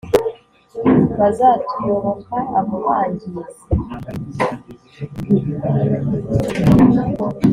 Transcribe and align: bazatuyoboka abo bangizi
bazatuyoboka 1.17 2.37
abo 2.59 2.75
bangizi 2.85 3.65